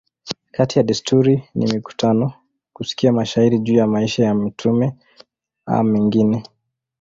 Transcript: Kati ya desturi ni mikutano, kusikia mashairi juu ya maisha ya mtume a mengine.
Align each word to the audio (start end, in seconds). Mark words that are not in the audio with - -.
Kati 0.55 0.73
ya 0.79 0.83
desturi 0.83 1.43
ni 1.55 1.65
mikutano, 1.73 2.33
kusikia 2.73 3.13
mashairi 3.13 3.59
juu 3.59 3.75
ya 3.75 3.87
maisha 3.87 4.23
ya 4.25 4.35
mtume 4.35 4.93
a 5.65 5.83
mengine. 5.83 6.43